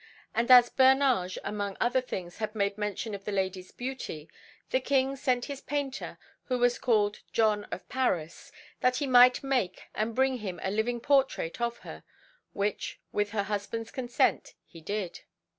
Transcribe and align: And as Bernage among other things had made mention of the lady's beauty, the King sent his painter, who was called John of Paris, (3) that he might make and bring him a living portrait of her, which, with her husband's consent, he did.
And 0.33 0.49
as 0.49 0.71
Bernage 0.71 1.37
among 1.43 1.77
other 1.79 2.01
things 2.01 2.37
had 2.37 2.55
made 2.55 2.75
mention 2.75 3.13
of 3.13 3.23
the 3.23 3.31
lady's 3.31 3.71
beauty, 3.71 4.31
the 4.71 4.79
King 4.79 5.15
sent 5.15 5.45
his 5.45 5.61
painter, 5.61 6.17
who 6.45 6.57
was 6.57 6.79
called 6.79 7.19
John 7.31 7.65
of 7.65 7.87
Paris, 7.87 8.49
(3) 8.77 8.77
that 8.79 8.95
he 8.95 9.05
might 9.05 9.43
make 9.43 9.89
and 9.93 10.15
bring 10.15 10.39
him 10.39 10.59
a 10.63 10.71
living 10.71 11.01
portrait 11.01 11.61
of 11.61 11.77
her, 11.85 12.03
which, 12.51 12.99
with 13.11 13.29
her 13.29 13.43
husband's 13.43 13.91
consent, 13.91 14.55
he 14.65 14.81
did. 14.81 15.19